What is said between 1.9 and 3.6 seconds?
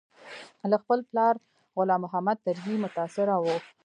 محمد طرزي متاثره و.